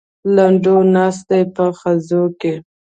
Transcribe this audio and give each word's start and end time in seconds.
لنډو 0.35 0.75
ناست 0.95 1.23
دی 1.29 1.43
په 1.55 1.65
خزو 1.79 2.23
کې. 2.39 2.53